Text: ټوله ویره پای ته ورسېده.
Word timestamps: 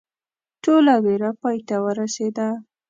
ټوله 0.63 0.93
ویره 1.03 1.31
پای 1.41 1.57
ته 1.67 1.75
ورسېده. 1.85 2.47